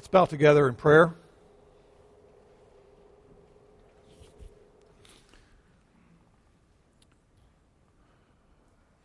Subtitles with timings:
[0.00, 1.14] Let's bow together in prayer.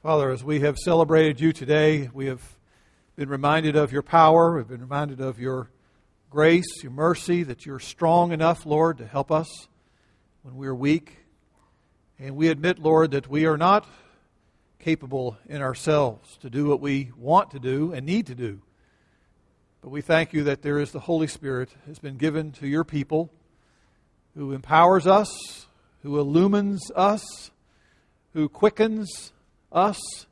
[0.02, 2.42] Father, as we have celebrated you today, we have
[3.18, 4.55] been reminded of your power.
[4.55, 5.70] We've been reminded of your
[6.30, 9.68] grace, your mercy, that you're strong enough, Lord, to help us
[10.44, 11.18] when we are weak.
[12.18, 13.86] And we admit, Lord, that we are not
[14.80, 18.62] capable in ourselves to do what we want to do and need to do.
[19.85, 22.84] But we thank you that there is the Holy Spirit has been given to your
[22.84, 23.31] people
[24.34, 25.67] who empowers us,
[26.02, 27.52] who illumines us,
[28.34, 29.31] who quickens
[29.71, 30.25] us,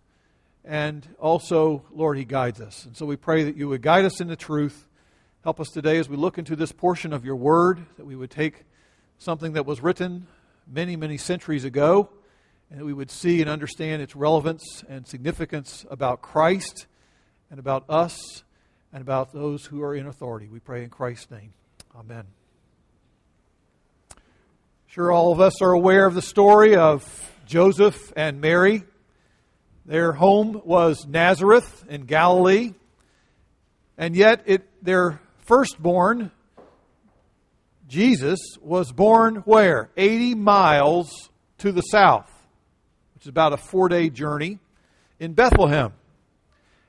[0.66, 2.84] and also, Lord, He guides us.
[2.86, 4.88] And so we pray that you would guide us in the truth.
[5.44, 8.32] Help us today as we look into this portion of your word, that we would
[8.32, 8.66] take
[9.20, 10.26] something that was written
[10.66, 12.10] many, many centuries ago,
[12.72, 16.88] and that we would see and understand its relevance and significance about Christ
[17.52, 18.42] and about us
[18.94, 20.48] and about those who are in authority.
[20.48, 21.54] We pray in Christ's name.
[21.98, 22.26] Amen.
[24.86, 27.04] Sure, all of us are aware of the story of
[27.48, 28.84] Joseph and Mary.
[29.86, 32.74] Their home was Nazareth in Galilee,
[33.98, 36.32] and yet it, their firstborn,
[37.88, 39.90] Jesus, was born where?
[39.98, 42.32] 80 miles to the south,
[43.16, 44.60] which is about a four day journey,
[45.20, 45.94] in Bethlehem.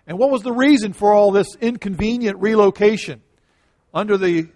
[0.06, 3.22] And what was the reason for all this inconvenient relocation
[3.92, 4.48] under the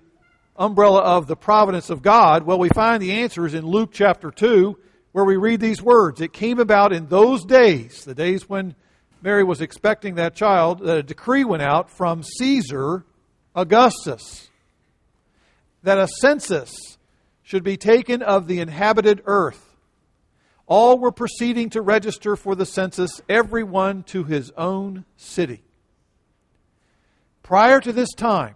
[0.57, 2.43] umbrella of the providence of God?
[2.43, 4.79] Well, we find the answers in Luke chapter 2
[5.13, 6.21] where we read these words.
[6.21, 8.75] It came about in those days, the days when
[9.23, 13.05] Mary was expecting that child, that a decree went out from Caesar
[13.55, 14.49] Augustus
[15.83, 16.99] that a census
[17.43, 19.68] should be taken of the inhabited earth.
[20.69, 25.63] All were proceeding to register for the census, everyone to his own city.
[27.43, 28.55] Prior to this time,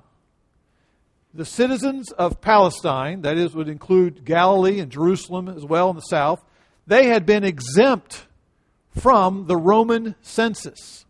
[1.33, 6.03] the citizens of Palestine, that is, would include Galilee and Jerusalem as well in the
[6.03, 6.45] south,
[6.87, 8.27] they had been exempt
[8.91, 11.07] from the Roman census.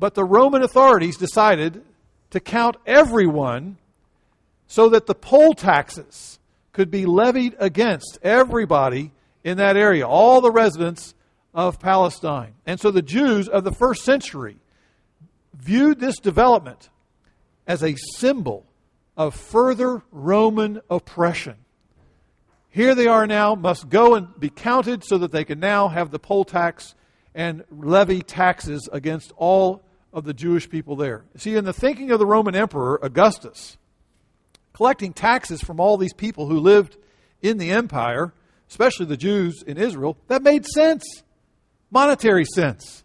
[0.00, 1.84] But the Roman authorities decided
[2.30, 3.78] to count everyone
[4.66, 6.40] so that the poll taxes
[6.72, 9.12] could be levied against everybody
[9.44, 11.14] in that area, all the residents
[11.54, 12.54] of Palestine.
[12.66, 14.56] And so the Jews of the first century
[15.54, 16.90] viewed this development
[17.66, 18.66] as a symbol
[19.16, 21.56] of further Roman oppression.
[22.70, 26.10] Here they are now, must go and be counted so that they can now have
[26.10, 26.94] the poll tax
[27.34, 29.82] and levy taxes against all
[30.12, 31.24] of the Jewish people there.
[31.36, 33.76] See, in the thinking of the Roman Emperor Augustus,
[34.72, 36.96] collecting taxes from all these people who lived
[37.42, 38.32] in the empire,
[38.70, 41.04] especially the Jews in Israel, that made sense,
[41.90, 43.04] monetary sense.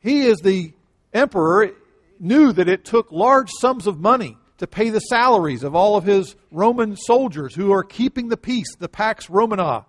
[0.00, 0.72] He, as the
[1.12, 1.72] emperor,
[2.18, 6.04] knew that it took large sums of money to pay the salaries of all of
[6.04, 9.86] his Roman soldiers who are keeping the peace, the Pax Romana.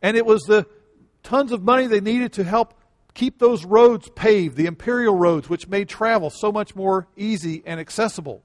[0.00, 0.66] And it was the
[1.22, 2.74] tons of money they needed to help
[3.12, 7.78] keep those roads paved, the imperial roads, which made travel so much more easy and
[7.78, 8.42] accessible.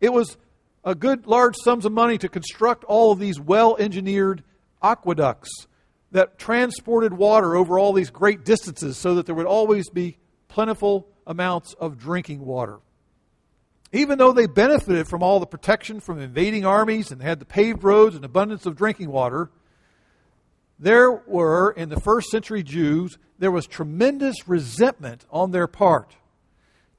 [0.00, 0.36] It was
[0.86, 4.44] a good large sums of money to construct all of these well engineered
[4.80, 5.66] aqueducts
[6.12, 10.16] that transported water over all these great distances so that there would always be
[10.46, 12.78] plentiful amounts of drinking water.
[13.92, 17.82] Even though they benefited from all the protection from invading armies and had the paved
[17.82, 19.50] roads and abundance of drinking water,
[20.78, 26.14] there were, in the first century Jews, there was tremendous resentment on their part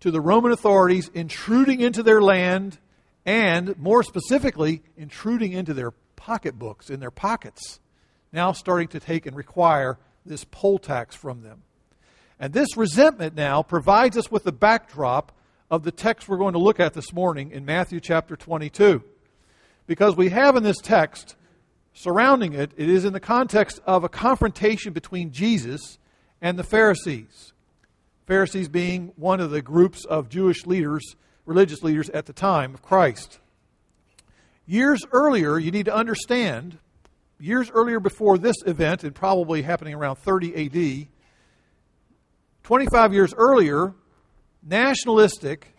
[0.02, 2.80] to the Roman authorities intruding into their land
[3.28, 7.82] and, more specifically, intruding into their pocketbooks, in their pockets,
[8.32, 11.62] now starting to take and require this poll tax from them.
[12.40, 15.34] And this resentment now provides us with the backdrop
[15.70, 19.04] of the text we're going to look at this morning in Matthew chapter 22.
[19.88, 21.36] Because we have in this text,
[21.94, 25.98] surrounding it, it is in the context of a confrontation between Jesus
[26.42, 27.52] and the Pharisees.
[28.26, 31.16] Pharisees being one of the groups of Jewish leaders,
[31.48, 33.40] religious leaders at the time of Christ.
[34.68, 36.78] Years earlier, you need to understand,
[37.40, 41.08] years earlier before this event, and probably happening around 30 AD,
[42.64, 43.94] 25 years earlier,
[44.62, 45.74] nationalistic,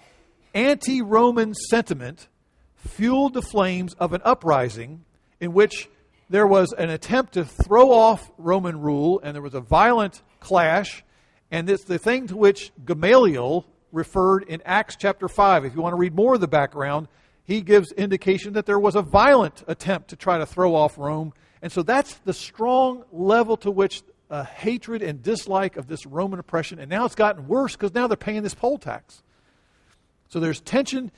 [0.55, 2.29] anti Roman sentiment
[2.77, 5.05] fueled the flames of an uprising
[5.39, 5.91] in which
[6.31, 11.05] there was an attempt to throw off Roman rule and there was a violent clash.
[11.51, 15.65] And it's the thing to which Gamaliel referred in Acts chapter 5.
[15.65, 17.09] If you want to read more of the background,
[17.45, 21.33] he gives indication that there was a violent attempt to try to throw off Rome.
[21.63, 26.39] And so that's the strong level to which a hatred and dislike of this Roman
[26.39, 29.23] oppression, and now it's gotten worse because now they're paying this poll tax.
[30.29, 31.11] So there's tension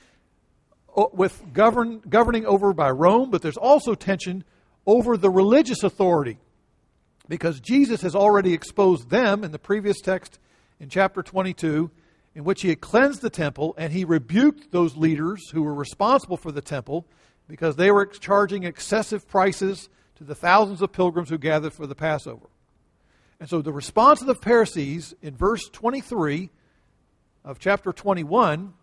[0.95, 4.45] uh, with govern, governing over by Rome, but there's also tension
[4.85, 6.37] over the religious authority
[7.27, 10.39] because Jesus has already exposed them in the previous text
[10.79, 11.91] in chapter 22,
[12.35, 16.37] in which he had cleansed the temple and he rebuked those leaders who were responsible
[16.37, 17.05] for the temple
[17.47, 21.95] because they were charging excessive prices to the thousands of pilgrims who gathered for the
[21.95, 22.47] Passover.
[23.39, 26.49] And so the response of the Pharisees in verse 23
[27.43, 28.73] of chapter 21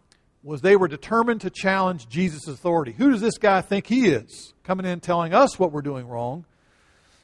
[0.43, 2.93] was they were determined to challenge Jesus' authority.
[2.93, 4.53] Who does this guy think he is?
[4.65, 6.45] Coming in telling us what we're doing wrong.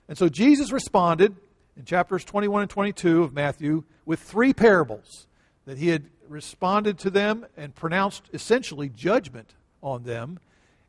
[0.08, 1.34] And so Jesus responded
[1.76, 5.26] in chapters 21 and 22 of Matthew with three parables
[5.66, 10.38] that he had responded to them and pronounced essentially judgment on them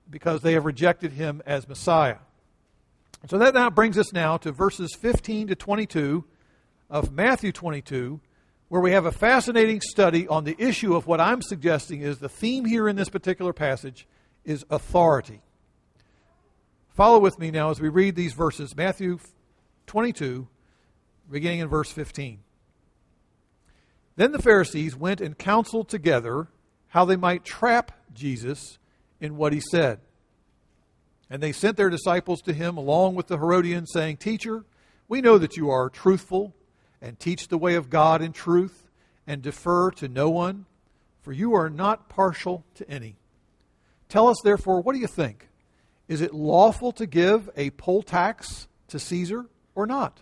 [0.10, 2.18] because they have rejected him as Messiah.
[3.28, 6.26] So that now brings us now to verses 15 to 22
[6.90, 8.20] of Matthew 22
[8.68, 12.30] where we have a fascinating study on the issue of what I'm suggesting is the
[12.30, 14.08] theme here in this particular passage
[14.44, 15.42] is authority.
[16.96, 19.20] Follow with me now as we read these verses Matthew
[19.88, 20.48] 22,
[21.30, 22.40] beginning in verse 15.
[24.16, 26.48] Then the Pharisees went and counseled together
[26.90, 28.78] how they might trap Jesus
[29.20, 30.00] in what he said.
[31.30, 34.64] And they sent their disciples to him along with the Herodians, saying, Teacher,
[35.08, 36.56] we know that you are truthful
[37.02, 38.88] and teach the way of God in truth,
[39.28, 40.66] and defer to no one,
[41.22, 43.18] for you are not partial to any.
[44.08, 45.50] Tell us, therefore, what do you think?
[46.08, 50.22] Is it lawful to give a poll tax to Caesar or not?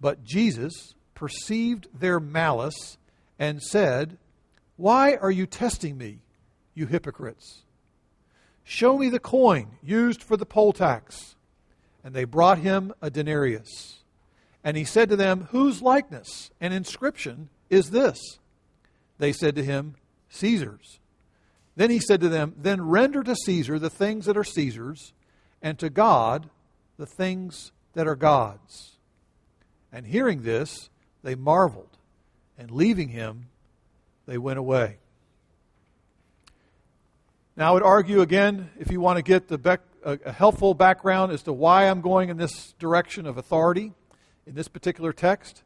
[0.00, 2.96] But Jesus perceived their malice
[3.38, 4.16] and said,
[4.76, 6.20] Why are you testing me,
[6.74, 7.62] you hypocrites?
[8.62, 11.34] Show me the coin used for the poll tax.
[12.04, 14.04] And they brought him a denarius.
[14.62, 18.18] And he said to them, Whose likeness and inscription is this?
[19.18, 19.96] They said to him,
[20.28, 21.00] Caesar's.
[21.76, 25.12] Then he said to them, Then render to Caesar the things that are Caesar's,
[25.62, 26.50] and to God
[26.96, 28.96] the things that are God's.
[29.92, 30.90] And hearing this,
[31.26, 31.90] they marveled,
[32.56, 33.48] and leaving him,
[34.26, 34.98] they went away.
[37.56, 41.42] Now, I would argue again, if you want to get the a helpful background as
[41.42, 43.92] to why I'm going in this direction of authority
[44.46, 45.64] in this particular text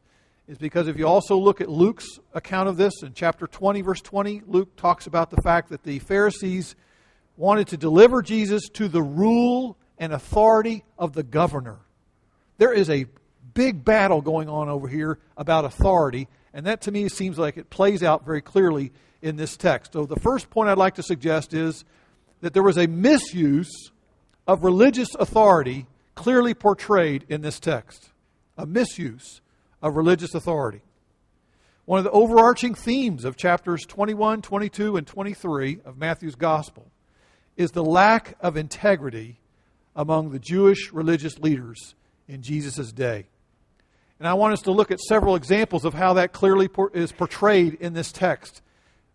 [0.48, 4.00] is because if you also look at Luke's account of this in chapter 20, verse
[4.00, 6.74] 20, Luke talks about the fact that the Pharisees
[7.36, 11.80] wanted to deliver Jesus to the rule and authority of the governor.
[12.56, 13.04] There is a
[13.54, 17.70] big battle going on over here about authority, and that to me seems like it
[17.70, 18.92] plays out very clearly
[19.22, 19.92] in this text.
[19.92, 21.84] So, the first point I'd like to suggest is
[22.40, 23.90] that there was a misuse
[24.46, 28.10] of religious authority clearly portrayed in this text
[28.58, 29.40] a misuse
[29.80, 30.82] of religious authority.
[31.86, 36.90] One of the overarching themes of chapters 21, 22, and 23 of Matthew's Gospel
[37.56, 39.40] is the lack of integrity
[39.96, 41.94] among the Jewish religious leaders
[42.28, 43.26] in Jesus' day.
[44.20, 47.74] And I want us to look at several examples of how that clearly is portrayed
[47.80, 48.62] in this text.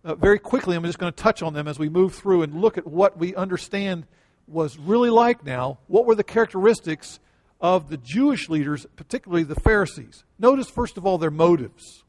[0.03, 2.59] Uh, very quickly, I'm just going to touch on them as we move through and
[2.59, 4.05] look at what we understand
[4.47, 5.77] was really like now.
[5.87, 7.19] What were the characteristics
[7.61, 10.23] of the Jewish leaders, particularly the Pharisees.
[10.37, 12.03] Notice, first of all, their motives.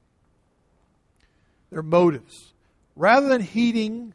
[1.70, 2.52] Their motives.
[2.94, 4.12] Rather than heeding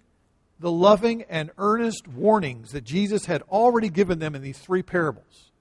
[0.60, 5.52] the loving and earnest warnings that Jesus had already given them in these three parables,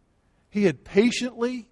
[0.50, 1.69] he had patiently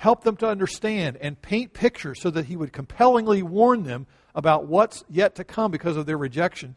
[0.00, 4.64] helped them to understand and paint pictures so that he would compellingly warn them about
[4.66, 6.74] what's yet to come because of their rejection.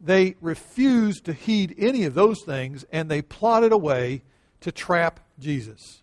[0.00, 4.22] They refused to heed any of those things and they plotted a way
[4.62, 6.02] to trap Jesus.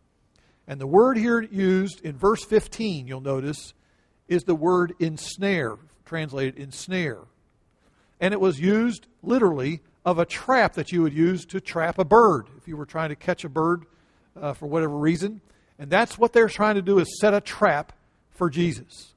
[0.68, 3.74] And the word here used in verse 15, you'll notice,
[4.28, 7.22] is the word ensnare, translated ensnare.
[8.22, 12.06] And it was used literally of a trap that you would use to trap a
[12.06, 13.86] bird if you were trying to catch a bird
[14.40, 15.42] uh, for whatever reason.
[15.84, 17.92] And that's what they're trying to do is set a trap
[18.32, 19.16] for Jesus.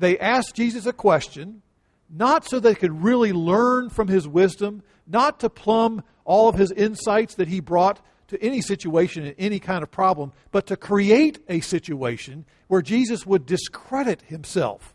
[0.00, 1.62] They asked Jesus a question,
[2.10, 6.72] not so they could really learn from his wisdom, not to plumb all of his
[6.72, 11.38] insights that he brought to any situation and any kind of problem, but to create
[11.48, 14.94] a situation where Jesus would discredit himself,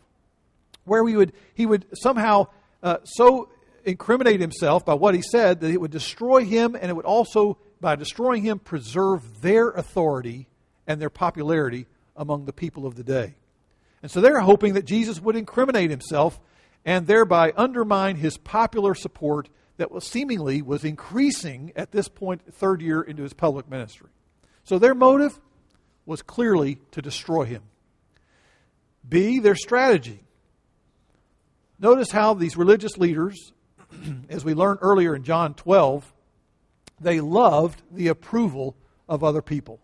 [0.84, 2.48] where we would, he would somehow
[2.82, 3.48] uh, so
[3.86, 7.56] incriminate himself by what he said that it would destroy him and it would also,
[7.80, 10.48] by destroying him, preserve their authority
[10.88, 13.34] and their popularity among the people of the day.
[14.02, 16.40] And so they're hoping that Jesus would incriminate himself
[16.84, 22.80] and thereby undermine his popular support that was seemingly was increasing at this point, third
[22.80, 24.08] year into his public ministry.
[24.64, 25.38] So their motive
[26.06, 27.62] was clearly to destroy him.
[29.08, 30.20] B, their strategy.
[31.78, 33.52] Notice how these religious leaders
[34.28, 36.12] as we learned earlier in John 12,
[37.00, 38.76] they loved the approval
[39.08, 39.80] of other people.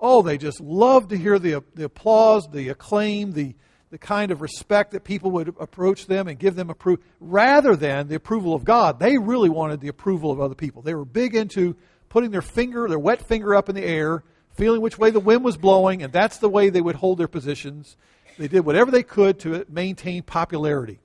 [0.00, 3.54] Oh, they just loved to hear the, the applause, the acclaim, the,
[3.90, 8.08] the kind of respect that people would approach them and give them approval, rather than
[8.08, 8.98] the approval of God.
[8.98, 10.80] They really wanted the approval of other people.
[10.80, 11.76] They were big into
[12.08, 15.44] putting their finger, their wet finger up in the air, feeling which way the wind
[15.44, 17.96] was blowing, and that's the way they would hold their positions.
[18.38, 20.98] They did whatever they could to maintain popularity.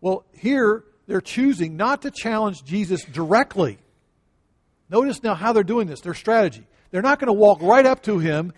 [0.00, 3.78] Well, here they're choosing not to challenge Jesus directly.
[4.88, 6.66] Notice now how they're doing this, their strategy.
[6.92, 8.52] They're not going to walk right up to him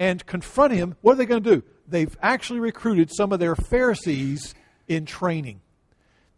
[0.00, 0.96] and confront him.
[1.02, 1.62] What are they going to do?
[1.86, 4.54] They've actually recruited some of their Pharisees
[4.88, 5.60] in training.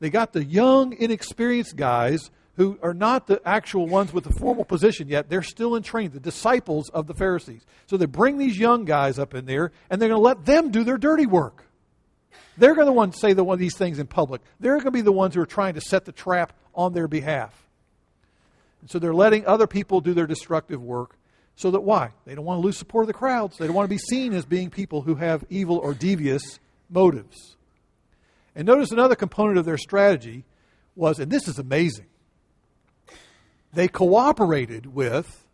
[0.00, 4.64] They got the young, inexperienced guys who are not the actual ones with the formal
[4.64, 5.28] position yet.
[5.28, 7.64] They're still in training, the disciples of the Pharisees.
[7.86, 10.70] So they bring these young guys up in there, and they're going to let them
[10.70, 11.64] do their dirty work.
[12.58, 14.40] They're going to want to say the one of these things in public.
[14.58, 17.08] They're going to be the ones who are trying to set the trap on their
[17.08, 17.66] behalf.
[18.80, 21.16] And so they're letting other people do their destructive work.
[21.56, 22.12] So that why?
[22.26, 23.56] They don't want to lose support of the crowds.
[23.56, 26.60] They don't want to be seen as being people who have evil or devious
[26.90, 27.56] motives.
[28.54, 30.44] And notice another component of their strategy
[30.94, 32.06] was, and this is amazing,
[33.72, 35.46] they cooperated with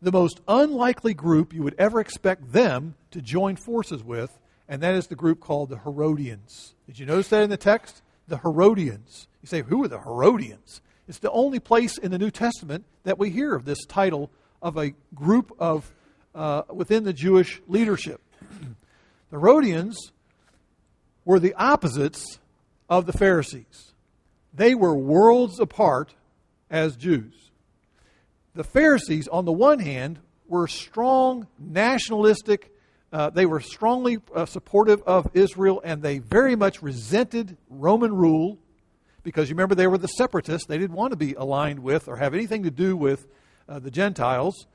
[0.00, 4.30] the most unlikely group you would ever expect them to join forces with,
[4.68, 6.74] and that is the group called the Herodians.
[6.86, 8.02] Did you notice that in the text?
[8.28, 9.26] The Herodians.
[9.42, 10.80] You say, who are the Herodians?
[11.08, 14.30] It's the only place in the New Testament that we hear of this title
[14.62, 15.92] of a group of
[16.34, 18.20] uh, within the Jewish leadership.
[18.50, 20.12] the Herodians
[21.24, 22.38] were the opposites
[22.88, 23.92] of the Pharisees.
[24.52, 26.14] They were worlds apart
[26.70, 27.50] as Jews.
[28.54, 32.72] The Pharisees, on the one hand, were strong nationalistic
[33.12, 38.58] uh, they were strongly uh, supportive of Israel and they very much resented Roman rule
[39.24, 40.66] because you remember they were the separatists.
[40.68, 43.26] They didn't want to be aligned with or have anything to do with
[43.70, 44.66] uh, the Gentiles.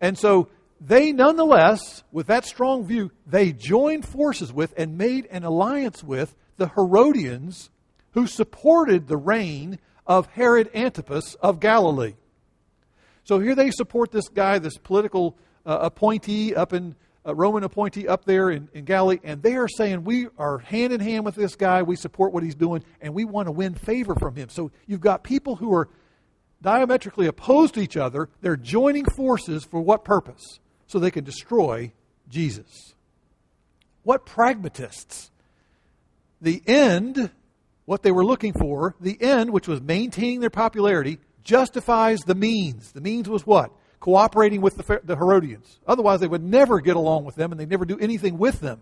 [0.00, 0.48] And so
[0.80, 6.34] they, nonetheless, with that strong view, they joined forces with and made an alliance with
[6.56, 7.70] the Herodians
[8.12, 12.14] who supported the reign of Herod Antipas of Galilee.
[13.24, 16.94] So here they support this guy, this political uh, appointee up in
[17.24, 20.92] a Roman appointee up there in, in Galilee, and they are saying, We are hand
[20.92, 21.82] in hand with this guy.
[21.82, 24.50] We support what he's doing, and we want to win favor from him.
[24.50, 25.88] So you've got people who are
[26.62, 28.28] diametrically opposed to each other.
[28.40, 30.60] They're joining forces for what purpose?
[30.86, 31.92] So they can destroy
[32.28, 32.94] Jesus.
[34.02, 35.30] What pragmatists?
[36.40, 37.30] The end,
[37.84, 42.92] what they were looking for, the end, which was maintaining their popularity, justifies the means.
[42.92, 43.70] The means was what?
[44.04, 45.80] cooperating with the, the Herodians.
[45.86, 48.80] Otherwise, they would never get along with them and they'd never do anything with them.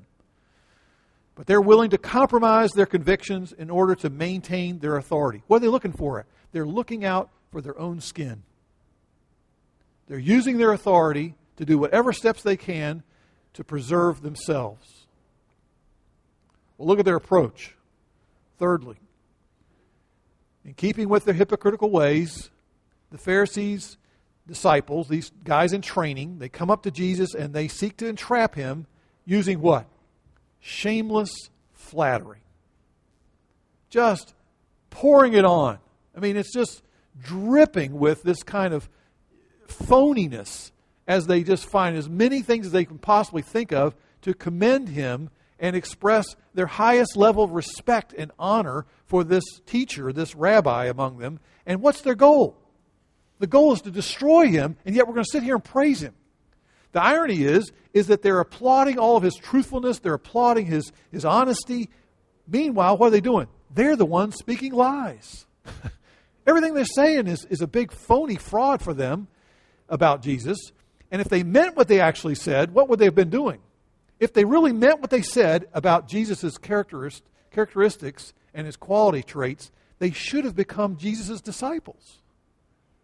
[1.36, 5.44] But they're willing to compromise their convictions in order to maintain their authority.
[5.46, 6.26] What are they looking for?
[6.50, 8.42] They're looking out for their own skin.
[10.08, 13.02] They're using their authority to do whatever steps they can
[13.52, 15.06] to preserve themselves.
[16.76, 17.76] Well, look at their approach.
[18.58, 18.96] Thirdly,
[20.64, 22.50] in keeping with their hypocritical ways,
[23.10, 23.98] the Pharisees
[24.46, 28.54] disciples, these guys in training, they come up to Jesus and they seek to entrap
[28.54, 28.86] him
[29.24, 29.86] using what?
[30.60, 32.42] Shameless flattery.
[33.90, 34.34] Just
[34.90, 35.78] pouring it on.
[36.16, 36.82] I mean, it's just
[37.20, 38.88] dripping with this kind of
[39.66, 40.70] phoniness
[41.06, 44.88] as they just find as many things as they can possibly think of to commend
[44.88, 50.86] him and express their highest level of respect and honor for this teacher, this rabbi
[50.86, 51.38] among them.
[51.66, 52.56] And what's their goal?
[53.38, 56.00] The goal is to destroy him, and yet we're going to sit here and praise
[56.00, 56.14] him.
[56.92, 61.24] The irony is, is that they're applauding all of his truthfulness, they're applauding his, his
[61.24, 61.90] honesty.
[62.46, 63.48] Meanwhile, what are they doing?
[63.74, 65.46] They're the ones speaking lies.
[66.46, 69.28] Everything they're saying is, is a big phony fraud for them
[69.88, 70.58] about Jesus.
[71.10, 73.60] And if they meant what they actually said, what would they have been doing?
[74.18, 80.10] If they really meant what they said about Jesus' characteristics and his quality traits, they
[80.10, 82.22] should have become Jesus' disciples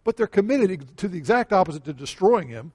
[0.09, 2.73] but they're committed to the exact opposite to destroying him.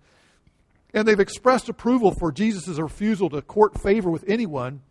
[0.93, 4.81] And they've expressed approval for Jesus' refusal to court favor with anyone,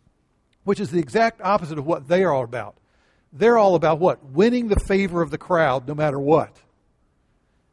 [0.65, 2.75] which is the exact opposite of what they are all about.
[3.33, 4.25] They're all about what?
[4.25, 6.51] Winning the favor of the crowd no matter what.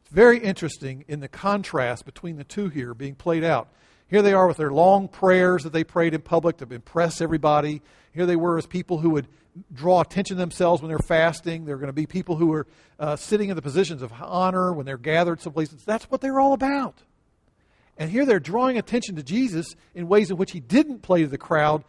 [0.02, 3.68] It's very interesting in the contrast between the two here being played out.
[4.08, 7.82] Here they are with their long prayers that they prayed in public to impress everybody.
[8.12, 9.28] Here they were as people who would
[9.72, 11.64] draw attention to themselves when they're fasting.
[11.64, 12.66] They're going to be people who are
[12.98, 15.68] uh, sitting in the positions of honor when they're gathered someplace.
[15.68, 17.02] That's what they're all about.
[17.98, 21.28] And here they're drawing attention to Jesus in ways in which he didn't play to
[21.28, 21.84] the crowd,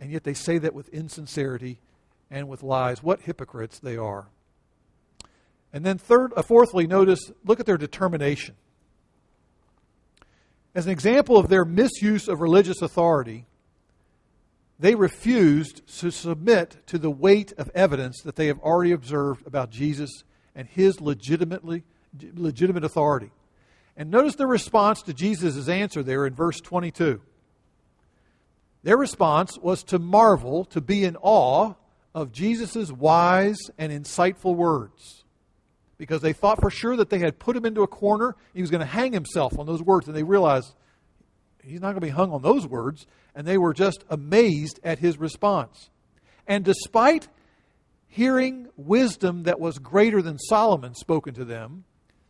[0.00, 1.80] and yet they say that with insincerity
[2.30, 3.02] and with lies.
[3.02, 4.28] What hypocrites they are.
[5.72, 8.56] And then, third, uh, fourthly, notice, look at their determination.
[10.74, 13.46] As an example of their misuse of religious authority,
[14.78, 19.70] they refused to submit to the weight of evidence that they have already observed about
[19.70, 21.84] Jesus and his legitimately,
[22.34, 23.30] legitimate authority.
[23.96, 27.20] And notice the response to Jesus' answer there in verse 22.
[28.82, 31.74] Their response was to marvel, to be in awe
[32.14, 35.24] of Jesus' wise and insightful words.
[35.96, 38.34] Because they thought for sure that they had put him into a corner.
[38.54, 40.08] He was going to hang himself on those words.
[40.08, 40.74] And they realized
[41.62, 43.06] he's not going to be hung on those words.
[43.34, 45.90] And they were just amazed at his response.
[46.46, 47.28] And despite
[48.08, 51.84] hearing wisdom that was greater than Solomon spoken to them,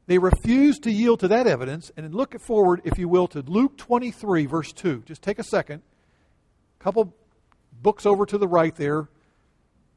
[0.07, 1.93] they refused to yield to that evidence.
[1.97, 5.05] And look forward, if you will, to Luke 23, verse 2.
[5.07, 5.83] Just take a second.
[6.81, 7.15] A couple
[7.81, 9.09] books over to the right there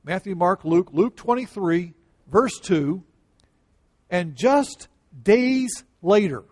[0.04, 1.94] Matthew, Mark, Luke, Luke 23,
[2.30, 3.04] verse 2.
[4.10, 4.88] And just
[5.24, 6.44] days later,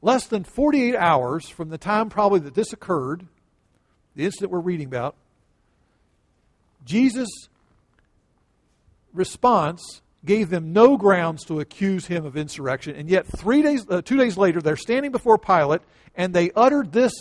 [0.00, 3.26] less than 48 hours from the time probably that this occurred,
[4.14, 5.16] the incident we're reading about,
[6.84, 7.48] Jesus'
[9.12, 12.94] response gave them no grounds to accuse him of insurrection.
[12.96, 15.82] And yet, three days, uh, two days later, they're standing before Pilate,
[16.14, 17.12] and they uttered this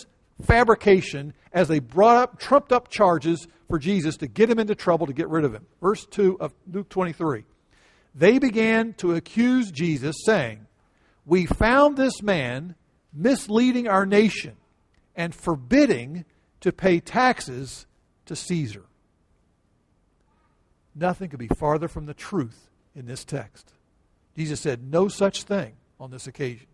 [0.42, 5.08] fabrication as they brought up, trumped up charges for Jesus to get him into trouble,
[5.08, 5.66] to get rid of him.
[5.82, 7.46] Verse 2 of Luke 23.
[8.16, 10.68] They began to accuse Jesus, saying,
[11.26, 12.76] We found this man
[13.14, 14.58] misleading our nation
[15.16, 16.26] and forbidding
[16.62, 17.86] to pay taxes
[18.26, 18.86] to Caesar.
[20.96, 23.74] Nothing could be farther from the truth in this text.
[24.36, 26.68] Jesus said no such thing on this occasion.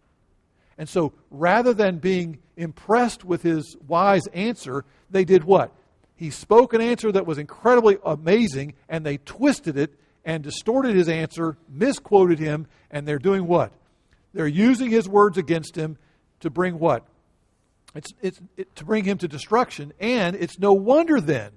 [0.79, 5.75] And so rather than being impressed with his wise answer, they did what?
[6.15, 11.09] He spoke an answer that was incredibly amazing, and they twisted it and distorted his
[11.09, 13.74] answer, misquoted him, and they're doing what?
[14.33, 15.98] They're using his words against him
[16.39, 17.05] to bring what?
[17.94, 19.92] It's, it's it, to bring him to destruction.
[20.00, 21.51] And it's no wonder then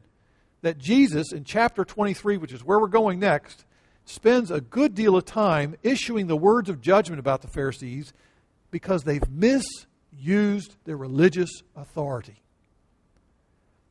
[0.62, 3.64] that Jesus, in chapter 23, which is where we're going next,
[4.04, 8.12] spends a good deal of time issuing the words of judgment about the Pharisees
[8.72, 12.42] because they've misused their religious authority.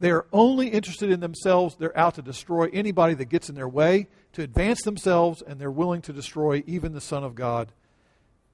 [0.01, 1.75] They are only interested in themselves.
[1.77, 5.71] They're out to destroy anybody that gets in their way, to advance themselves, and they're
[5.71, 7.71] willing to destroy even the Son of God,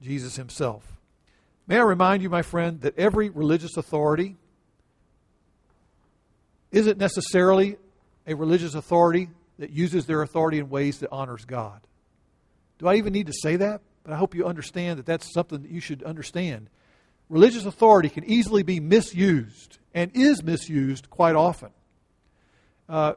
[0.02, 0.84] Jesus Himself.
[1.66, 4.36] May I remind you, my friend, that every religious authority
[6.70, 7.78] isn't necessarily
[8.26, 11.80] a religious authority that uses their authority in ways that honors God.
[12.78, 13.80] Do I even need to say that?
[14.08, 16.70] But I hope you understand that that's something that you should understand.
[17.28, 21.68] Religious authority can easily be misused and is misused quite often.
[22.88, 23.12] Uh,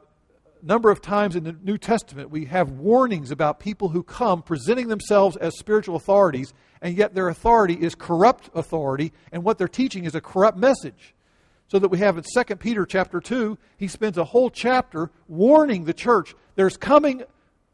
[0.62, 4.42] a number of times in the New Testament, we have warnings about people who come
[4.42, 6.52] presenting themselves as spiritual authorities,
[6.82, 11.14] and yet their authority is corrupt authority, and what they're teaching is a corrupt message.
[11.68, 15.86] So that we have in 2 Peter chapter 2, he spends a whole chapter warning
[15.86, 17.22] the church there's coming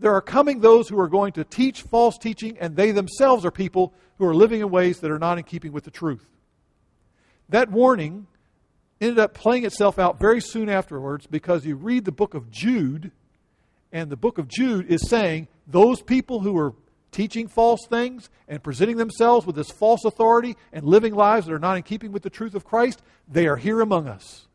[0.00, 3.50] there are coming those who are going to teach false teaching, and they themselves are
[3.50, 6.26] people who are living in ways that are not in keeping with the truth.
[7.48, 8.26] That warning
[9.00, 13.12] ended up playing itself out very soon afterwards because you read the book of Jude,
[13.92, 16.74] and the book of Jude is saying those people who are
[17.10, 21.58] teaching false things and presenting themselves with this false authority and living lives that are
[21.58, 24.46] not in keeping with the truth of Christ, they are here among us.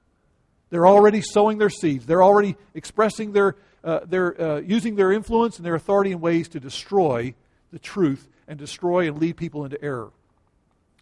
[0.70, 2.06] They're already sowing their seeds.
[2.06, 6.48] They're already expressing their, uh, they're uh, using their influence and their authority in ways
[6.50, 7.34] to destroy
[7.72, 10.12] the truth and destroy and lead people into error.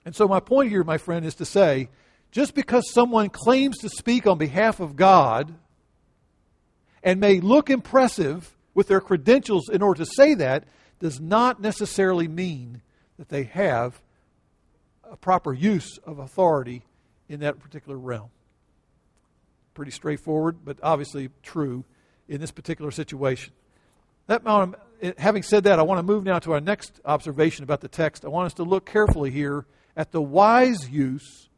[0.05, 1.89] And so, my point here, my friend, is to say
[2.31, 5.53] just because someone claims to speak on behalf of God
[7.03, 10.63] and may look impressive with their credentials in order to say that,
[10.99, 12.81] does not necessarily mean
[13.17, 14.01] that they have
[15.03, 16.83] a proper use of authority
[17.27, 18.29] in that particular realm.
[19.73, 21.83] Pretty straightforward, but obviously true
[22.31, 23.53] in this particular situation.
[24.27, 24.75] That, um,
[25.17, 28.23] having said that, I want to move now to our next observation about the text.
[28.23, 29.65] I want us to look carefully here
[29.97, 31.49] at the wise use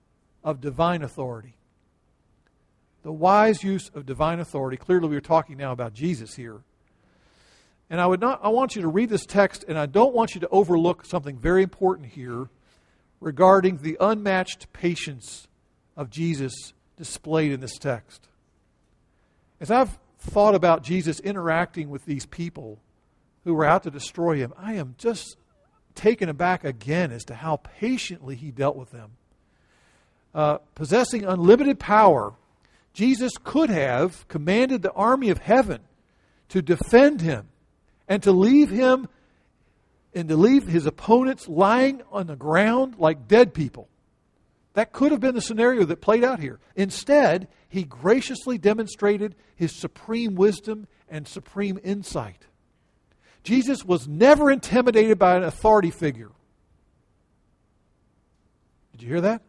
[0.44, 1.56] of divine authority.
[3.04, 4.78] The wise use of divine authority.
[4.78, 6.62] Clearly, we are talking now about Jesus here.
[7.90, 10.34] And I would not I want you to read this text, and I don't want
[10.34, 12.50] you to overlook something very important here
[13.20, 15.48] regarding the unmatched patience
[15.96, 18.28] of Jesus displayed in this text.
[19.62, 22.80] As I've thought about Jesus interacting with these people
[23.44, 25.38] who were out to destroy him, I am just
[25.96, 29.12] taken aback again as to how patiently he dealt with them.
[30.34, 32.34] Uh, possessing unlimited power
[32.94, 35.82] Jesus could have commanded the army of heaven
[36.50, 37.50] to defend him
[38.08, 39.10] and to leave him
[40.14, 43.90] and to leave his opponents lying on the ground like dead people.
[44.74, 46.60] That could have been the scenario that played out here.
[46.76, 52.48] Instead, he graciously demonstrated his supreme wisdom and supreme insight.
[53.44, 56.32] Jesus was never intimidated by an authority figure.
[58.94, 59.42] Did you hear that?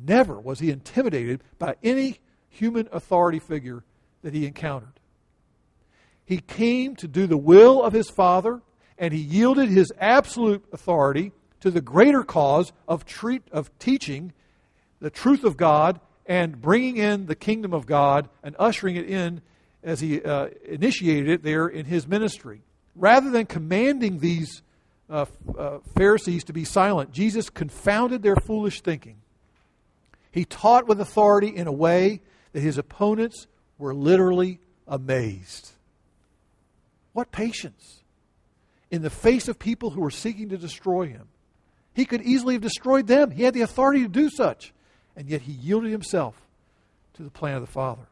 [0.00, 3.84] Never was he intimidated by any human authority figure
[4.22, 5.00] that he encountered.
[6.24, 8.60] He came to do the will of his Father,
[8.98, 14.32] and he yielded his absolute authority to the greater cause of, treat, of teaching
[15.00, 19.40] the truth of God and bringing in the kingdom of God and ushering it in
[19.82, 22.62] as he uh, initiated it there in his ministry.
[22.94, 24.62] Rather than commanding these
[25.08, 29.16] uh, uh, Pharisees to be silent, Jesus confounded their foolish thinking.
[30.32, 32.20] He taught with authority in a way
[32.52, 33.46] that his opponents
[33.78, 35.70] were literally amazed.
[37.12, 38.00] What patience!
[38.90, 41.28] In the face of people who were seeking to destroy him,
[41.94, 43.30] he could easily have destroyed them.
[43.30, 44.72] He had the authority to do such,
[45.18, 46.40] and yet he yielded himself
[47.14, 48.06] to the plan of the Father.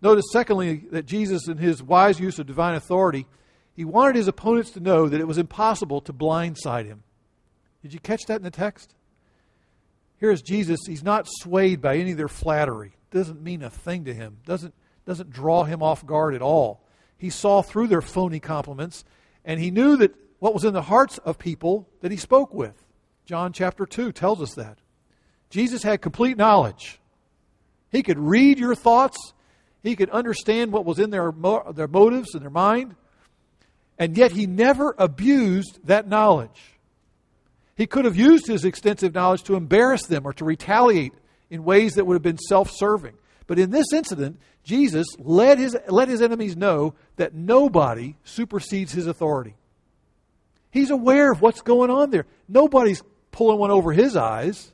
[0.00, 3.26] Notice, secondly, that Jesus, in his wise use of divine authority,
[3.74, 7.02] he wanted his opponents to know that it was impossible to blindside him.
[7.82, 8.94] Did you catch that in the text?
[10.18, 10.80] Here is Jesus.
[10.86, 12.92] He's not swayed by any of their flattery.
[13.10, 14.38] Doesn't mean a thing to him.
[14.46, 16.82] Doesn't, doesn't draw him off guard at all.
[17.18, 19.04] He saw through their phony compliments,
[19.44, 22.82] and he knew that what was in the hearts of people that he spoke with.
[23.26, 24.78] John chapter 2 tells us that.
[25.50, 26.98] Jesus had complete knowledge.
[27.90, 29.32] He could read your thoughts.
[29.82, 31.32] He could understand what was in their,
[31.72, 32.94] their motives and their mind.
[33.98, 36.78] And yet he never abused that knowledge.
[37.76, 41.12] He could have used his extensive knowledge to embarrass them or to retaliate
[41.50, 43.14] in ways that would have been self serving.
[43.46, 49.06] But in this incident, Jesus let his, let his enemies know that nobody supersedes his
[49.06, 49.56] authority.
[50.70, 52.26] He's aware of what's going on there.
[52.48, 54.72] Nobody's pulling one over his eyes.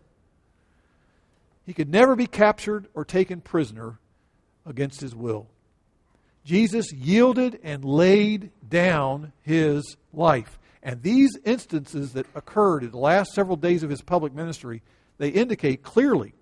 [1.67, 3.99] He could never be captured or taken prisoner
[4.65, 5.49] against his will.
[6.45, 10.61] Jesus yielded and laid down his life.
[10.81, 14.83] And these instances that occurred in the last several days of his public ministry,
[15.19, 16.35] they indicate clearly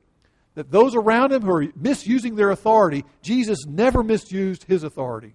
[0.55, 5.35] that those around him who are misusing their authority, Jesus never misused his authority.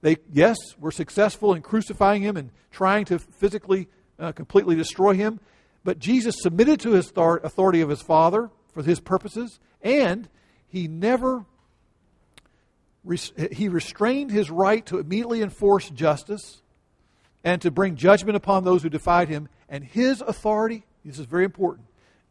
[0.00, 5.38] They, yes, were successful in crucifying him and trying to physically, uh, completely destroy him,
[5.84, 10.28] but Jesus submitted to his authority of his Father for his purposes, and
[10.66, 11.44] he never
[13.50, 16.62] he restrained his right to immediately enforce justice
[17.42, 19.48] and to bring judgment upon those who defied him.
[19.68, 21.86] And his authority, this is very important,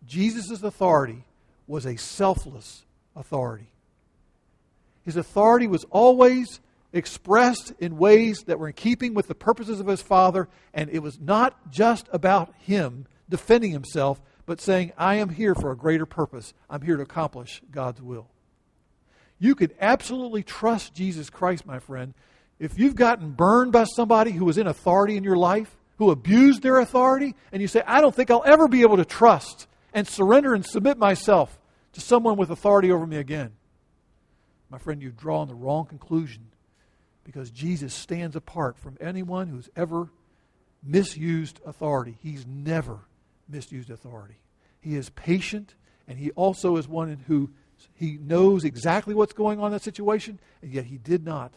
[0.06, 1.26] Jesus' authority
[1.68, 3.68] was a selfless authority.
[5.04, 6.62] His authority was always
[6.94, 11.00] expressed in ways that were in keeping with the purposes of his Father, and it
[11.00, 16.06] was not just about him defending himself, but saying, I am here for a greater
[16.06, 16.54] purpose.
[16.70, 18.28] I'm here to accomplish God's will.
[19.40, 22.14] You can absolutely trust Jesus Christ, my friend.
[22.60, 26.62] If you've gotten burned by somebody who was in authority in your life, who abused
[26.62, 30.08] their authority, and you say, I don't think I'll ever be able to trust and
[30.08, 31.60] surrender and submit myself
[31.94, 33.52] to someone with authority over me again.
[34.70, 36.48] My friend, you've drawn the wrong conclusion
[37.24, 40.10] because Jesus stands apart from anyone who's ever
[40.84, 42.18] misused authority.
[42.22, 43.00] He's never
[43.52, 44.40] misused authority.
[44.80, 45.76] He is patient,
[46.08, 47.50] and he also is one who
[47.94, 51.54] he knows exactly what's going on in that situation, and yet he did not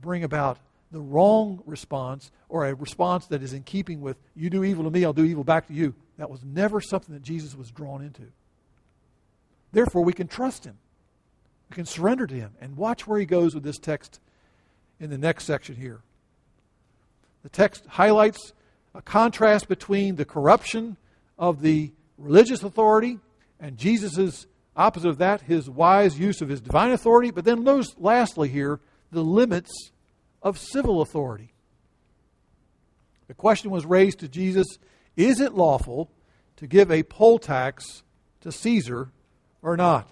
[0.00, 0.58] bring about
[0.90, 4.90] the wrong response or a response that is in keeping with, you do evil to
[4.90, 5.94] me, I'll do evil back to you.
[6.18, 8.22] That was never something that Jesus was drawn into.
[9.72, 10.78] Therefore, we can trust him.
[11.70, 12.52] We can surrender to him.
[12.60, 14.20] And watch where he goes with this text
[15.00, 16.00] in the next section here.
[17.42, 18.52] The text highlights
[18.94, 20.96] a contrast between the corruption
[21.38, 23.18] of the religious authority
[23.60, 27.30] and Jesus' Opposite of that, his wise use of his divine authority.
[27.30, 28.80] But then notice, lastly, here,
[29.12, 29.92] the limits
[30.42, 31.52] of civil authority.
[33.28, 34.66] The question was raised to Jesus
[35.16, 36.10] Is it lawful
[36.56, 38.02] to give a poll tax
[38.40, 39.10] to Caesar
[39.62, 40.08] or not?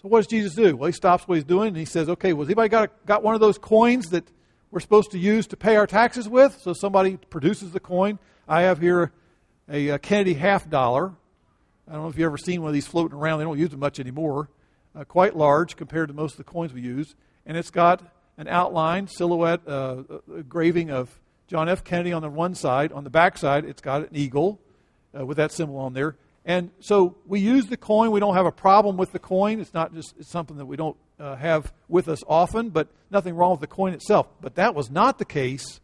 [0.00, 0.74] So, what does Jesus do?
[0.74, 3.22] Well, he stops what he's doing and he says, Okay, well, has anybody got, got
[3.22, 4.24] one of those coins that
[4.70, 6.58] we're supposed to use to pay our taxes with?
[6.62, 8.18] So, somebody produces the coin.
[8.48, 9.12] I have here
[9.70, 11.12] a, a Kennedy half dollar.
[11.88, 13.38] I don't know if you've ever seen one of these floating around.
[13.38, 14.48] They don't use them much anymore.
[14.94, 17.14] Uh, quite large compared to most of the coins we use.
[17.44, 18.02] And it's got
[18.38, 21.84] an outline, silhouette, uh, engraving of John F.
[21.84, 22.92] Kennedy on the one side.
[22.92, 24.58] On the back side, it's got an eagle
[25.16, 26.16] uh, with that symbol on there.
[26.44, 28.10] And so we use the coin.
[28.10, 29.60] We don't have a problem with the coin.
[29.60, 33.34] It's not just it's something that we don't uh, have with us often, but nothing
[33.34, 34.28] wrong with the coin itself.
[34.40, 35.80] But that was not the case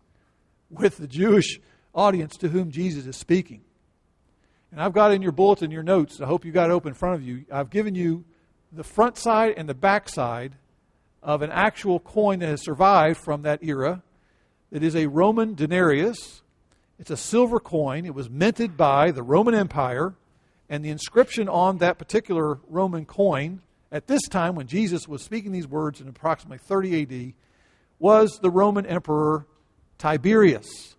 [0.70, 1.60] with the Jewish
[1.94, 3.62] audience to whom Jesus is speaking.
[4.72, 6.94] And I've got in your bulletin, your notes, I hope you got it open in
[6.94, 7.44] front of you.
[7.52, 8.24] I've given you
[8.72, 10.54] the front side and the back side
[11.22, 14.02] of an actual coin that has survived from that era.
[14.70, 16.40] It is a Roman denarius.
[16.98, 18.06] It's a silver coin.
[18.06, 20.14] It was minted by the Roman Empire.
[20.70, 23.60] And the inscription on that particular Roman coin
[23.92, 27.34] at this time, when Jesus was speaking these words in approximately 30 AD,
[27.98, 29.46] was the Roman Emperor
[29.98, 30.91] Tiberius.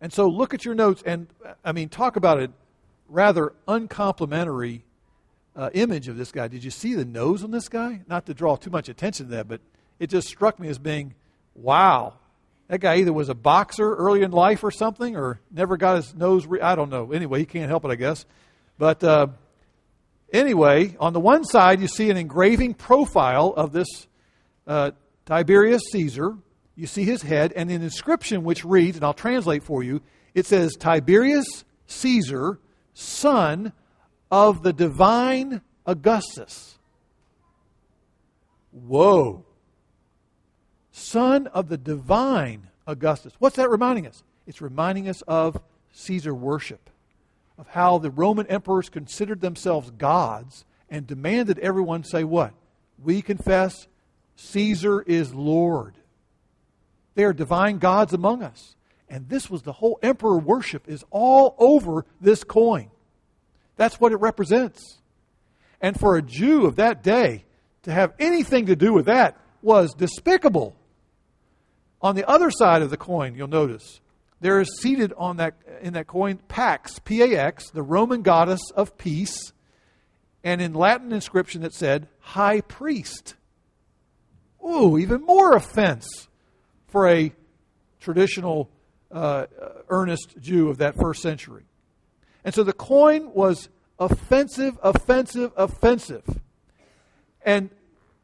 [0.00, 1.26] And so look at your notes, and
[1.64, 2.50] I mean, talk about a
[3.08, 4.84] rather uncomplimentary
[5.54, 6.48] uh, image of this guy.
[6.48, 8.02] Did you see the nose on this guy?
[8.06, 9.60] Not to draw too much attention to that, but
[9.98, 11.14] it just struck me as being,
[11.54, 12.14] wow.
[12.68, 16.14] That guy either was a boxer early in life or something, or never got his
[16.14, 16.46] nose.
[16.46, 17.12] Re- I don't know.
[17.12, 18.26] Anyway, he can't help it, I guess.
[18.76, 19.28] But uh,
[20.32, 23.88] anyway, on the one side, you see an engraving profile of this
[24.66, 24.90] uh,
[25.24, 26.34] Tiberius Caesar
[26.76, 30.02] you see his head, and an inscription which reads, and I'll translate for you
[30.36, 32.58] it says, Tiberius Caesar,
[32.92, 33.72] son
[34.30, 36.78] of the divine Augustus.
[38.70, 39.46] Whoa.
[40.92, 43.32] Son of the divine Augustus.
[43.38, 44.22] What's that reminding us?
[44.46, 45.58] It's reminding us of
[45.92, 46.90] Caesar worship,
[47.56, 52.52] of how the Roman emperors considered themselves gods and demanded everyone say what?
[53.02, 53.88] We confess
[54.36, 55.94] Caesar is Lord.
[57.16, 58.76] They are divine gods among us.
[59.08, 62.90] And this was the whole emperor worship is all over this coin.
[63.76, 65.00] That's what it represents.
[65.80, 67.44] And for a Jew of that day
[67.82, 70.76] to have anything to do with that was despicable.
[72.02, 74.00] On the other side of the coin, you'll notice,
[74.40, 78.60] there is seated on that in that coin Pax, P A X, the Roman goddess
[78.74, 79.52] of peace,
[80.44, 83.34] and in Latin inscription that said high priest.
[84.62, 86.28] Ooh, even more offense
[86.96, 87.30] for a
[88.00, 88.70] traditional
[89.10, 89.44] uh,
[89.90, 91.64] earnest Jew of that first century.
[92.42, 96.22] And so the coin was offensive, offensive, offensive.
[97.44, 97.68] And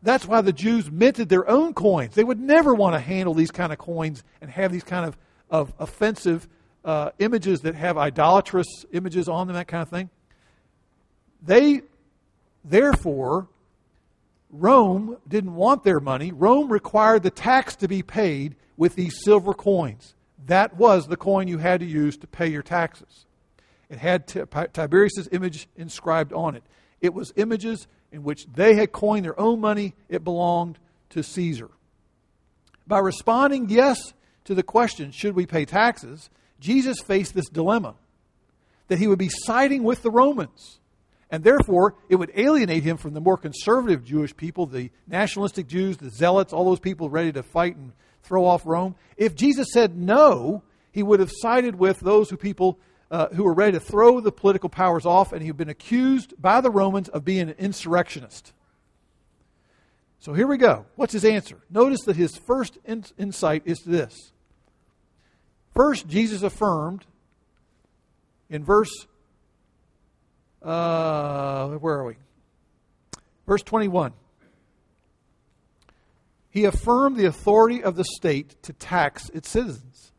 [0.03, 2.15] that's why the Jews minted their own coins.
[2.15, 5.19] They would never want to handle these kind of coins and have these kind of,
[5.51, 6.49] of offensive
[6.83, 10.09] uh, images that have idolatrous images on them, that kind of thing.
[11.43, 11.83] They,
[12.65, 13.49] therefore,
[14.49, 16.33] Rome didn't want their money.
[16.33, 20.15] Rome required the tax to be paid with these silver coins.
[20.47, 23.27] That was the coin you had to use to pay your taxes.
[23.89, 24.27] It had
[24.73, 26.65] Tiberius' image inscribed on it.
[27.01, 30.79] It was images in which they had coined their own money, it belonged
[31.11, 31.71] to Caesar.
[32.87, 34.13] By responding yes
[34.45, 36.31] to the question, should we pay taxes,
[36.61, 37.95] Jesus faced this dilemma
[38.89, 40.79] that he would be siding with the Romans.
[41.31, 45.97] And therefore, it would alienate him from the more conservative Jewish people, the nationalistic Jews,
[45.97, 48.95] the zealots, all those people ready to fight and throw off Rome.
[49.17, 52.79] If Jesus said no, he would have sided with those who people
[53.11, 56.33] uh, who were ready to throw the political powers off, and he had been accused
[56.41, 58.55] by the Romans of being an insurrectionist.
[60.19, 60.87] So here we go.
[60.97, 61.59] What's his answer?
[61.69, 64.33] Notice that his first in- insight is this.
[65.75, 67.05] First, Jesus affirmed
[68.49, 69.07] in verse
[70.63, 72.15] uh, where are we?
[73.47, 74.13] Verse 21.
[76.53, 80.13] He affirmed the authority of the state to tax its citizens.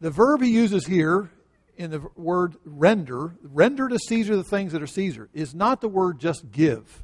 [0.00, 1.32] The verb he uses here
[1.76, 5.88] in the word render, render to Caesar the things that are Caesar, is not the
[5.88, 7.02] word just give.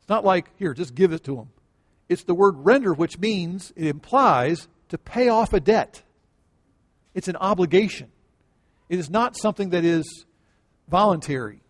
[0.00, 1.48] It's not like, here, just give it to him.
[2.08, 6.02] It's the word render, which means, it implies to pay off a debt.
[7.14, 8.10] It's an obligation.
[8.88, 10.24] It is not something that is
[10.88, 11.60] voluntary.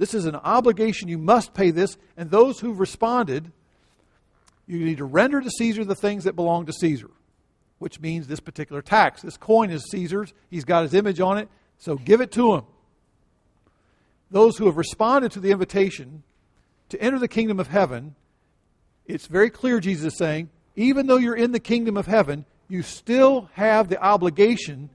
[0.00, 1.08] This is an obligation.
[1.08, 1.98] You must pay this.
[2.16, 3.52] And those who responded,
[4.66, 7.10] you need to render to Caesar the things that belong to Caesar,
[7.80, 9.20] which means this particular tax.
[9.20, 10.32] This coin is Caesar's.
[10.48, 11.50] He's got his image on it.
[11.76, 12.64] So give it to him.
[14.30, 16.22] Those who have responded to the invitation
[16.88, 18.14] to enter the kingdom of heaven,
[19.04, 22.82] it's very clear Jesus is saying, even though you're in the kingdom of heaven, you
[22.82, 24.88] still have the obligation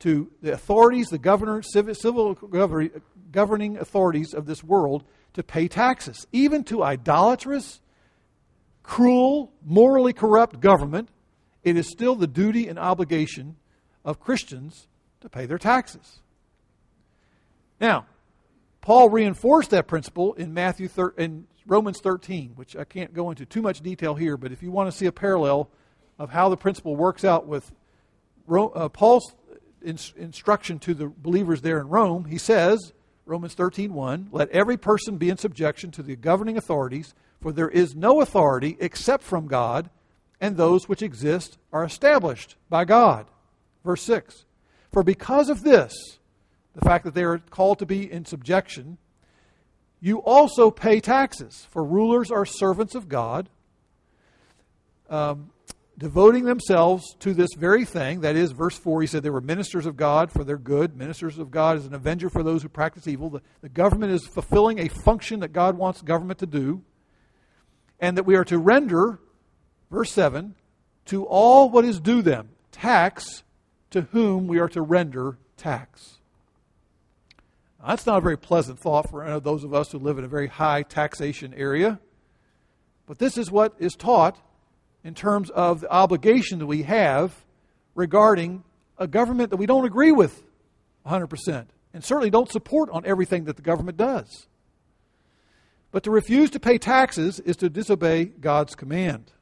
[0.00, 2.34] to the authorities, the governor, civil,
[3.30, 7.80] governing authorities of this world to pay taxes, even to idolatrous,
[8.82, 11.08] cruel, morally corrupt government.
[11.62, 13.56] It is still the duty and obligation
[14.04, 14.88] of Christians
[15.20, 16.20] to pay their taxes.
[17.80, 18.06] Now,
[18.80, 23.44] Paul reinforced that principle in Matthew thir- in Romans 13, which I can't go into
[23.44, 25.68] too much detail here, but if you want to see a parallel
[26.18, 27.70] of how the principle works out with
[28.50, 29.34] uh, Paul's
[29.82, 32.92] instruction to the believers there in Rome, he says,
[33.28, 37.94] Romans 13:1, "Let every person be in subjection to the governing authorities, for there is
[37.94, 39.90] no authority except from God,
[40.40, 43.26] and those which exist are established by God."
[43.84, 44.46] Verse 6,
[44.90, 45.92] "For because of this,
[46.74, 48.96] the fact that they are called to be in subjection,
[50.00, 53.50] you also pay taxes, for rulers are servants of God."
[55.10, 55.50] Um,
[55.98, 58.20] devoting themselves to this very thing.
[58.20, 60.96] That is, verse 4, he said they were ministers of God for their good.
[60.96, 63.30] Ministers of God is an avenger for those who practice evil.
[63.30, 66.82] The, the government is fulfilling a function that God wants government to do.
[67.98, 69.18] And that we are to render,
[69.90, 70.54] verse 7,
[71.06, 73.42] to all what is due them tax
[73.90, 76.18] to whom we are to render tax.
[77.80, 80.18] Now, that's not a very pleasant thought for any of those of us who live
[80.18, 81.98] in a very high taxation area.
[83.06, 84.38] But this is what is taught
[85.08, 87.34] in terms of the obligation that we have
[87.94, 88.62] regarding
[88.98, 90.42] a government that we don't agree with
[91.06, 94.48] 100% and certainly don't support on everything that the government does.
[95.92, 99.32] But to refuse to pay taxes is to disobey God's command.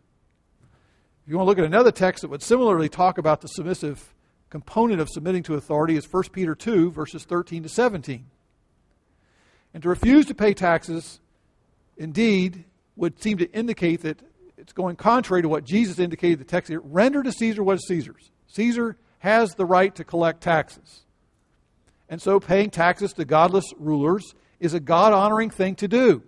[1.24, 4.14] If you want to look at another text that would similarly talk about the submissive
[4.50, 8.24] component of submitting to authority is 1 Peter 2, verses 13 to 17.
[9.74, 11.18] And to refuse to pay taxes,
[11.96, 14.22] indeed, would seem to indicate that
[14.66, 16.81] it's going contrary to what Jesus indicated in the text here.
[16.81, 18.33] Render to Caesar what is Caesar's.
[18.48, 21.05] Caesar has the right to collect taxes.
[22.09, 26.24] And so paying taxes to godless rulers is a God honoring thing to do.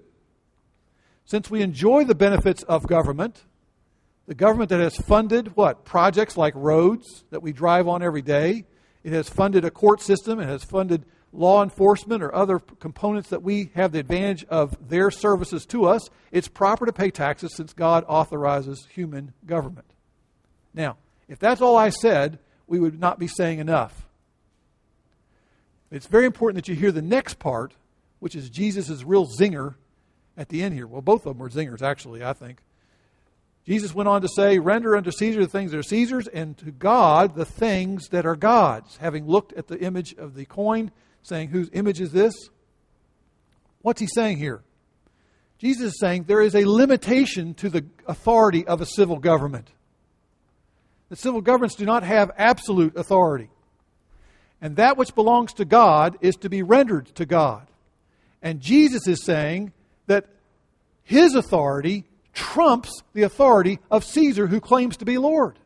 [1.24, 3.42] Since we enjoy the benefits of government,
[4.29, 5.85] the government that has funded what?
[5.85, 8.66] Projects like roads that we drive on every day.
[9.03, 10.38] It has funded a court system.
[10.38, 15.11] It has funded law enforcement or other components that we have the advantage of their
[15.11, 19.87] services to us, it's proper to pay taxes since God authorizes human government.
[20.75, 20.97] Now,
[21.29, 24.07] if that's all I said, we would not be saying enough.
[25.91, 27.75] It's very important that you hear the next part,
[28.19, 29.75] which is Jesus' real zinger
[30.37, 30.87] at the end here.
[30.87, 32.59] Well, both of them were zingers, actually, I think.
[33.67, 36.71] Jesus went on to say, Render unto Caesar the things that are Caesar's, and to
[36.71, 38.97] God the things that are God's.
[38.97, 40.91] Having looked at the image of the coin,
[41.29, 42.35] saying, Whose image is this?
[43.83, 44.62] What's he saying here?
[45.59, 49.71] Jesus is saying there is a limitation to the authority of a civil government.
[51.09, 53.51] The civil governments do not have absolute authority.
[54.61, 57.67] And that which belongs to God is to be rendered to God.
[58.43, 59.73] And Jesus is saying
[60.07, 60.27] that
[61.03, 65.59] his authority trumps the authority of Caesar who claims to be Lord.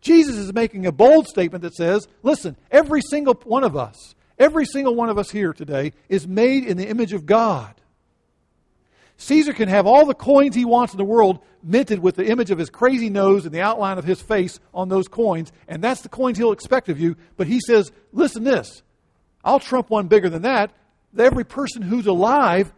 [0.00, 4.66] Jesus is making a bold statement that says, listen, every single one of us Every
[4.66, 7.74] single one of us here today is made in the image of God.
[9.18, 12.50] Caesar can have all the coins he wants in the world minted with the image
[12.50, 16.02] of his crazy nose and the outline of his face on those coins, and that's
[16.02, 17.16] the coins he'll expect of you.
[17.36, 18.82] But he says, listen this,
[19.42, 20.72] I'll trump one bigger than that.
[21.18, 22.74] Every person who's alive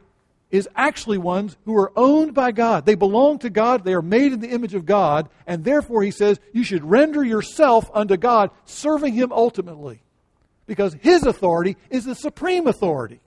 [0.50, 2.86] is actually ones who are owned by God.
[2.86, 3.84] They belong to God.
[3.84, 5.28] They are made in the image of God.
[5.46, 10.02] And therefore, he says, you should render yourself unto God, serving him ultimately
[10.68, 13.20] because his authority is the supreme authority.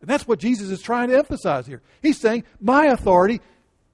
[0.00, 1.80] And that's what Jesus is trying to emphasize here.
[2.02, 3.40] He's saying, My authority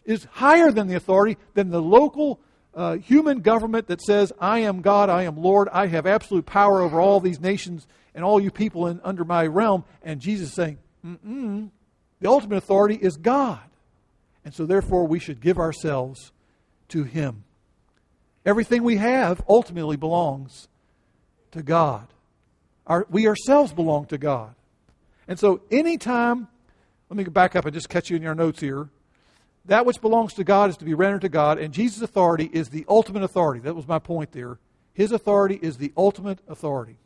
[0.05, 2.41] is higher than the authority than the local
[2.75, 6.81] uh, human government that says, I am God, I am Lord, I have absolute power
[6.81, 9.85] over all these nations and all you people in, under my realm.
[10.03, 11.71] And Jesus is saying, Mm-mm,
[12.21, 13.61] the ultimate authority is God.
[14.45, 16.33] And so, therefore, we should give ourselves
[16.89, 17.45] to Him.
[18.47, 20.69] Everything we have ultimately belongs
[21.51, 22.07] to God.
[22.88, 24.55] Our, we ourselves belong to God.
[25.29, 26.48] And so, anytime,
[27.11, 28.88] let me back up and just catch you in your notes here.
[29.66, 32.70] That which belongs to God is to be rendered to God, and Jesus' authority is
[32.70, 33.61] the ultimate authority.
[33.61, 34.59] That was my point there.
[34.94, 36.96] His authority is the ultimate authority.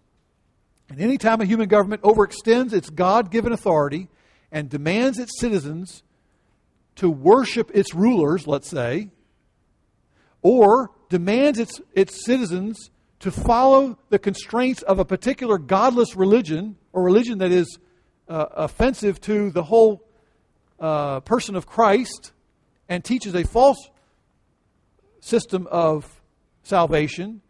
[0.88, 4.08] And anytime a human government overextends its God given authority
[4.52, 6.04] and demands its citizens
[6.96, 9.08] to worship its rulers, let's say,
[10.42, 12.90] or demands its, its citizens
[13.22, 17.78] to follow the constraints of a particular godless religion or religion that is
[18.28, 20.04] uh, offensive to the whole
[20.80, 22.32] uh, person of Christ
[22.88, 23.78] and teaches a false
[25.20, 26.20] system of
[26.64, 27.42] salvation,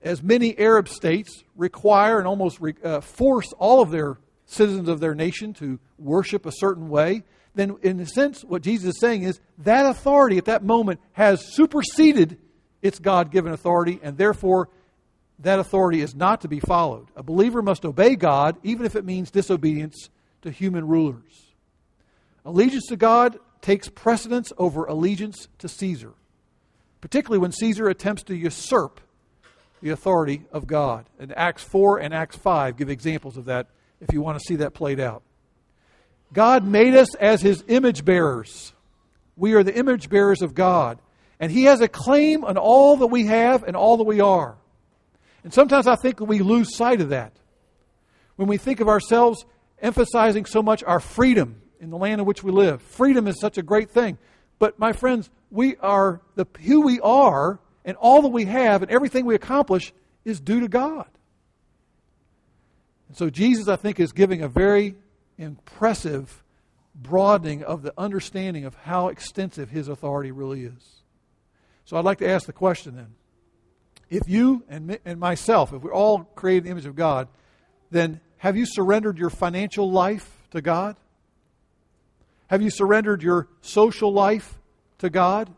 [0.00, 5.00] as many Arab states require and almost re- uh, force all of their citizens of
[5.00, 7.24] their nation to worship a certain way,
[7.56, 11.54] then in a sense, what Jesus is saying is that authority at that moment has
[11.54, 12.38] superseded
[12.80, 14.68] its God given authority, and therefore
[15.44, 17.06] that authority is not to be followed.
[17.16, 20.10] A believer must obey God, even if it means disobedience
[20.42, 21.54] to human rulers.
[22.44, 26.12] Allegiance to God takes precedence over allegiance to Caesar,
[27.00, 29.00] particularly when Caesar attempts to usurp
[29.80, 31.06] the authority of God.
[31.18, 33.68] And Acts 4 and Acts 5 give examples of that
[34.00, 35.22] if you want to see that played out.
[36.32, 38.72] God made us as his image bearers.
[39.36, 40.98] We are the image bearers of God.
[41.38, 44.56] And he has a claim on all that we have and all that we are.
[45.44, 47.32] And sometimes I think we lose sight of that.
[48.36, 49.44] When we think of ourselves
[49.80, 52.80] emphasizing so much our freedom in the land in which we live.
[52.82, 54.18] Freedom is such a great thing.
[54.58, 58.90] But my friends, we are the who we are and all that we have and
[58.90, 59.92] everything we accomplish
[60.24, 61.08] is due to God.
[63.08, 64.96] And so Jesus, I think, is giving a very
[65.36, 66.42] impressive
[66.94, 71.02] broadening of the understanding of how extensive his authority really is.
[71.84, 73.14] So I'd like to ask the question then.
[74.10, 77.28] If you and, and myself, if we're all created in the image of God,
[77.90, 80.96] then have you surrendered your financial life to God?
[82.48, 84.58] Have you surrendered your social life
[84.98, 85.50] to God?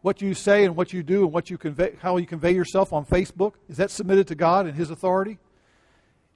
[0.00, 2.92] What you say and what you do and what you convey, how you convey yourself
[2.92, 5.38] on Facebook, is that submitted to God and His authority?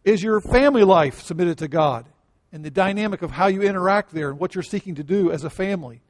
[0.05, 2.07] Is your family life submitted to God
[2.53, 5.43] and the dynamic of how you interact there and what you're seeking to do as
[5.43, 6.01] a family?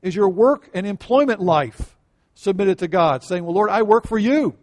[0.00, 1.96] Is your work and employment life
[2.34, 4.56] submitted to God, saying, Well, Lord, I work for you.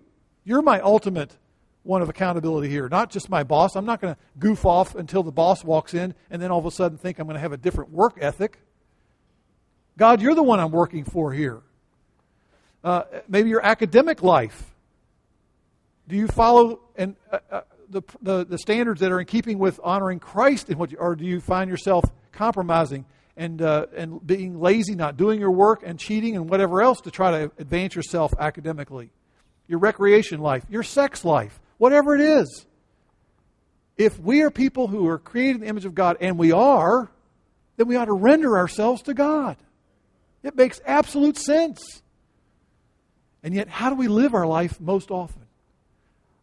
[0.43, 1.35] You're my ultimate
[1.83, 3.75] one of accountability here, not just my boss.
[3.75, 6.65] I'm not going to goof off until the boss walks in and then all of
[6.65, 8.59] a sudden think I'm going to have a different work ethic.
[9.97, 11.61] God, you're the one I'm working for here.
[12.83, 14.71] Uh, maybe your academic life.
[16.07, 19.79] Do you follow and uh, uh, the, the, the standards that are in keeping with
[19.83, 23.05] honoring Christ in what you, or do you find yourself compromising
[23.39, 27.11] and uh, and being lazy, not doing your work, and cheating and whatever else to
[27.11, 29.11] try to advance yourself academically?
[29.67, 32.65] Your recreation life, your sex life, whatever it is.
[33.97, 37.09] If we are people who are created in the image of God, and we are,
[37.77, 39.55] then we ought to render ourselves to God.
[40.43, 42.01] It makes absolute sense.
[43.41, 45.43] And yet, how do we live our life most often?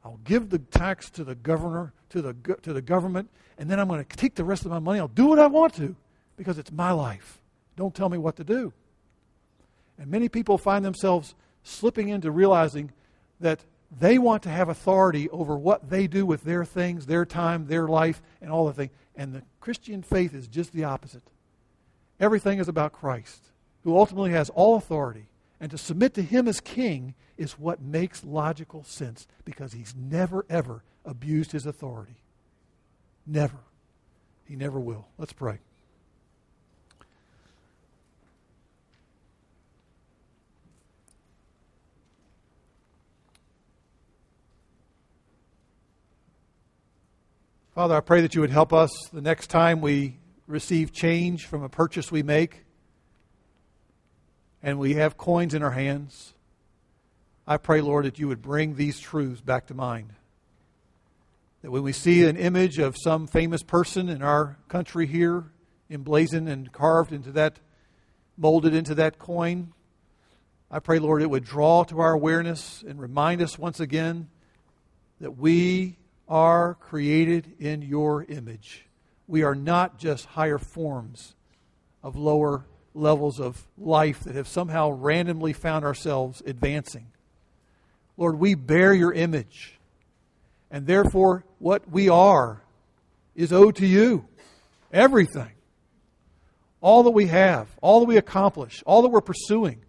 [0.03, 3.29] I'll give the tax to the governor, to the, to the government,
[3.59, 4.99] and then I'm going to take the rest of my money.
[4.99, 5.95] I'll do what I want to
[6.37, 7.41] because it's my life.
[7.77, 8.73] Don't tell me what to do.
[9.99, 12.93] And many people find themselves slipping into realizing
[13.41, 13.61] that
[13.99, 17.87] they want to have authority over what they do with their things, their time, their
[17.87, 18.91] life, and all the things.
[19.15, 21.23] And the Christian faith is just the opposite.
[22.19, 23.51] Everything is about Christ,
[23.85, 25.29] who ultimately has all authority.
[25.61, 30.45] And to submit to him as king is what makes logical sense because he's never,
[30.51, 32.17] ever abused his authority.
[33.27, 33.59] Never.
[34.45, 35.09] He never will.
[35.19, 35.59] Let's pray.
[47.77, 50.17] Father, I pray that you would help us the next time we
[50.47, 52.65] receive change from a purchase we make
[54.63, 56.33] and we have coins in our hands.
[57.47, 60.15] I pray, Lord, that you would bring these truths back to mind.
[61.61, 65.45] That when we see an image of some famous person in our country here,
[65.91, 67.59] emblazoned and carved into that,
[68.39, 69.75] molded into that coin,
[70.71, 74.31] I pray, Lord, it would draw to our awareness and remind us once again
[75.21, 75.99] that we
[76.29, 78.87] are created in your image.
[79.29, 81.35] We are not just higher forms
[82.03, 82.65] of lower
[82.95, 87.07] levels of life that have somehow randomly found ourselves advancing.
[88.17, 89.79] Lord, we bear your image.
[90.71, 92.63] And therefore, what we are
[93.35, 94.27] is owed to you.
[94.93, 95.51] Everything.
[96.81, 99.83] All that we have, all that we accomplish, all that we're pursuing,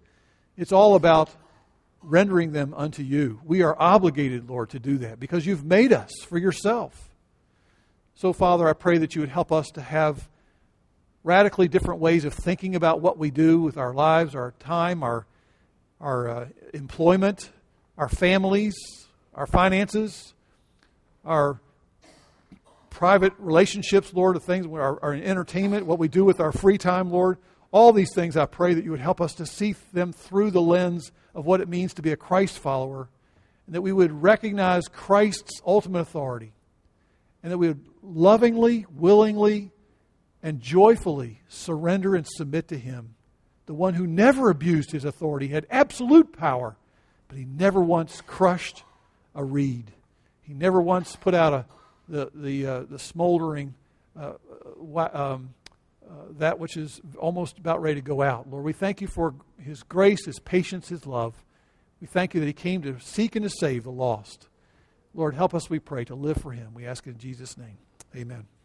[0.55, 1.29] it's all about
[2.01, 3.39] rendering them unto you.
[3.43, 7.09] We are obligated, Lord, to do that because you've made us for yourself.
[8.15, 10.27] So, Father, I pray that you would help us to have
[11.23, 15.25] radically different ways of thinking about what we do with our lives, our time, our,
[15.99, 17.51] our uh, employment,
[17.97, 18.75] our families,
[19.35, 20.33] our finances,
[21.25, 21.59] our
[22.89, 27.11] private relationships, Lord, the things, our, our entertainment, what we do with our free time,
[27.11, 27.37] Lord.
[27.72, 30.61] All these things, I pray that you would help us to see them through the
[30.61, 33.09] lens of what it means to be a Christ follower,
[33.65, 36.53] and that we would recognize Christ's ultimate authority,
[37.43, 39.72] and that we would lovingly, willingly,
[40.41, 43.15] and joyfully surrender and submit to Him.
[43.68, 46.78] The one who never abused his authority had absolute power,
[47.28, 48.84] but he never once crushed
[49.36, 49.91] a reed.
[50.41, 51.65] He never once put out a,
[52.07, 53.76] the, the, uh, the smoldering
[54.18, 54.34] uh,
[54.95, 55.53] uh um,
[56.10, 58.49] Uh, that which is almost about ready to go out.
[58.49, 61.43] Lord, we thank you for his grace, his patience, his love.
[61.99, 64.47] We thank you that he came to seek and to save the lost.
[65.14, 66.74] Lord, help us, we pray, to live for him.
[66.74, 67.78] We ask in Jesus' name.
[68.16, 68.57] Amen.